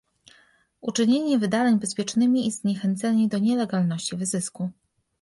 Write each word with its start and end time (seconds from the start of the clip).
Uczynienie 0.81 1.39
wydaleń 1.39 1.79
bezpiecznymi 1.79 2.47
I 2.47 2.51
zniechęcenie 2.51 3.27
do 3.27 3.37
nielegalności 3.39 4.15
i 4.15 4.17
wyzysku 4.17 4.69